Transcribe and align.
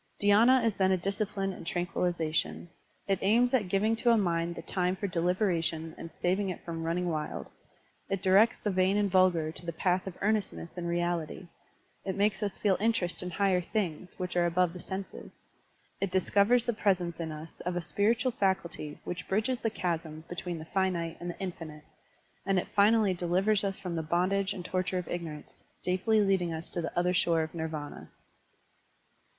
DhySna 0.19 0.65
is 0.65 0.73
then 0.73 0.91
a 0.91 0.97
discipline 0.97 1.53
in 1.53 1.63
tranquillization. 1.63 2.69
It 3.07 3.19
aims 3.21 3.53
at 3.53 3.67
giving 3.67 3.95
to 3.97 4.09
a 4.09 4.17
mind 4.17 4.55
the 4.55 4.63
time 4.63 4.95
for 4.95 5.05
deliberation 5.05 5.93
and 5.95 6.09
saving 6.19 6.49
it 6.49 6.65
from 6.65 6.81
running 6.81 7.07
wild; 7.07 7.51
it 8.09 8.23
directs 8.23 8.57
the 8.57 8.71
vain 8.71 8.97
and 8.97 9.11
vulgar 9.11 9.51
to 9.51 9.63
the 9.63 9.71
path 9.71 10.07
of 10.07 10.17
earnestness 10.19 10.75
and 10.75 10.87
reality; 10.87 11.49
it 12.03 12.15
makes 12.15 12.41
us 12.41 12.57
feel 12.57 12.77
interest 12.79 13.21
in 13.21 13.29
higher 13.29 13.61
things 13.61 14.17
which 14.17 14.35
are 14.35 14.47
above 14.47 14.73
the 14.73 14.79
senses; 14.79 15.45
it 15.99 16.09
discovers 16.09 16.65
the 16.65 16.73
presence 16.73 17.19
in 17.19 17.31
us 17.31 17.59
of 17.59 17.75
a 17.75 17.79
spiritual 17.83 18.31
faculty 18.31 18.99
which 19.03 19.27
bridges 19.27 19.61
the 19.61 19.69
chasm 19.69 20.23
between 20.27 20.57
the 20.57 20.65
finite 20.65 21.15
and 21.19 21.29
the 21.29 21.39
infinite; 21.39 21.83
and 22.43 22.57
it 22.57 22.69
finally 22.75 23.13
delivers 23.13 23.63
us 23.63 23.77
from 23.77 23.95
the 23.95 24.01
bondage 24.01 24.51
and 24.51 24.65
torture 24.65 24.97
of 24.97 25.07
ignorance, 25.07 25.61
safely 25.79 26.21
leading 26.21 26.51
us 26.51 26.71
to 26.71 26.81
the 26.81 26.91
other 26.97 27.13
shore 27.13 27.43
of 27.43 27.53
Nirvana. 27.53 28.09